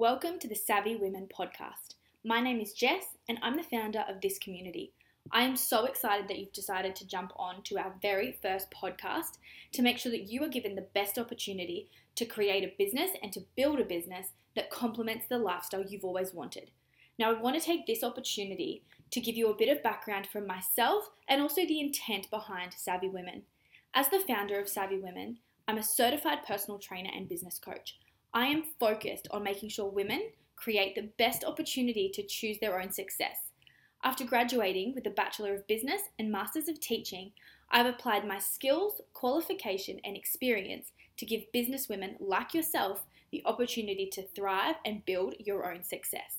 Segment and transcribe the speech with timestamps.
[0.00, 1.96] Welcome to the Savvy Women podcast.
[2.24, 4.94] My name is Jess, and I'm the founder of this community.
[5.30, 9.36] I am so excited that you've decided to jump on to our very first podcast
[9.72, 13.30] to make sure that you are given the best opportunity to create a business and
[13.34, 16.70] to build a business that complements the lifestyle you've always wanted.
[17.18, 20.46] Now, I want to take this opportunity to give you a bit of background from
[20.46, 23.42] myself and also the intent behind Savvy Women.
[23.92, 27.98] As the founder of Savvy Women, I'm a certified personal trainer and business coach.
[28.32, 32.92] I am focused on making sure women create the best opportunity to choose their own
[32.92, 33.50] success.
[34.04, 37.32] After graduating with a Bachelor of Business and Masters of Teaching,
[37.72, 44.22] I've applied my skills, qualification, and experience to give businesswomen like yourself the opportunity to
[44.22, 46.36] thrive and build your own success.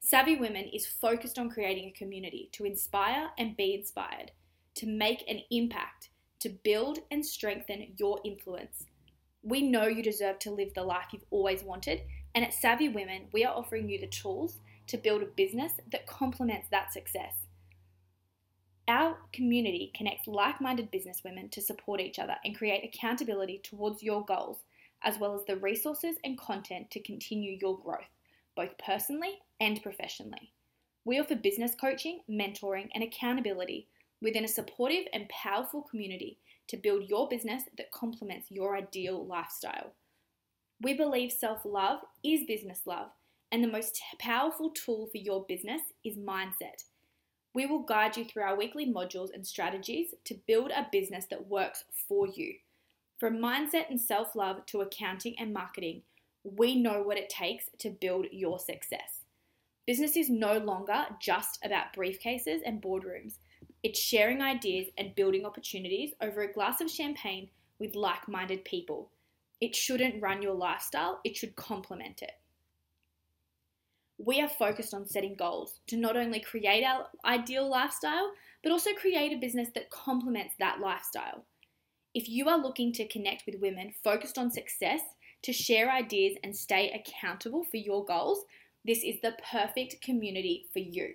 [0.00, 4.30] Savvy Women is focused on creating a community to inspire and be inspired,
[4.76, 6.08] to make an impact,
[6.40, 8.86] to build and strengthen your influence
[9.42, 12.02] we know you deserve to live the life you've always wanted,
[12.34, 16.06] and at Savvy Women, we are offering you the tools to build a business that
[16.06, 17.34] complements that success.
[18.88, 24.02] Our community connects like minded business women to support each other and create accountability towards
[24.02, 24.64] your goals,
[25.02, 28.08] as well as the resources and content to continue your growth,
[28.56, 30.52] both personally and professionally.
[31.04, 33.88] We offer business coaching, mentoring, and accountability
[34.20, 36.38] within a supportive and powerful community
[36.68, 39.92] to build your business that complements your ideal lifestyle.
[40.80, 43.08] We believe self love is business love,
[43.50, 46.84] and the most powerful tool for your business is mindset.
[47.54, 51.48] We will guide you through our weekly modules and strategies to build a business that
[51.48, 52.54] works for you.
[53.18, 56.02] From mindset and self love to accounting and marketing,
[56.44, 59.24] we know what it takes to build your success.
[59.86, 63.38] Business is no longer just about briefcases and boardrooms.
[63.82, 67.48] It's sharing ideas and building opportunities over a glass of champagne
[67.78, 69.10] with like minded people.
[69.60, 72.32] It shouldn't run your lifestyle, it should complement it.
[74.18, 78.32] We are focused on setting goals to not only create our ideal lifestyle,
[78.64, 81.44] but also create a business that complements that lifestyle.
[82.14, 85.02] If you are looking to connect with women focused on success,
[85.42, 88.44] to share ideas and stay accountable for your goals,
[88.84, 91.14] this is the perfect community for you.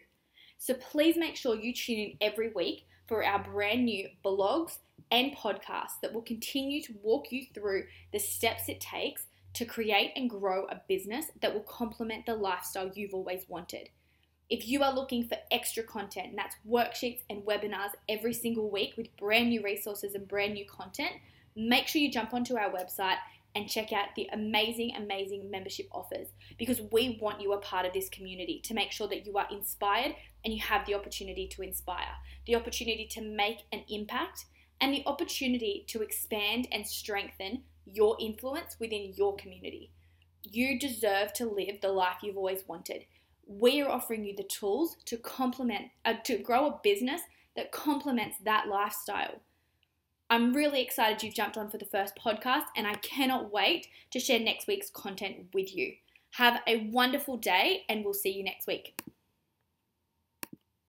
[0.63, 4.77] So please make sure you tune in every week for our brand new blogs
[5.11, 9.25] and podcasts that will continue to walk you through the steps it takes
[9.55, 13.89] to create and grow a business that will complement the lifestyle you've always wanted.
[14.49, 19.13] If you are looking for extra content, that's worksheets and webinars every single week with
[19.17, 21.11] brand new resources and brand new content,
[21.57, 23.17] make sure you jump onto our website
[23.55, 26.27] and check out the amazing, amazing membership offers
[26.57, 29.47] because we want you a part of this community to make sure that you are
[29.51, 32.15] inspired and you have the opportunity to inspire,
[32.47, 34.45] the opportunity to make an impact,
[34.81, 39.91] and the opportunity to expand and strengthen your influence within your community.
[40.43, 43.05] You deserve to live the life you've always wanted.
[43.45, 47.21] We are offering you the tools to complement, uh, to grow a business
[47.55, 49.41] that complements that lifestyle.
[50.33, 54.19] I'm really excited you've jumped on for the first podcast, and I cannot wait to
[54.19, 55.93] share next week's content with you.
[56.31, 58.99] Have a wonderful day, and we'll see you next week.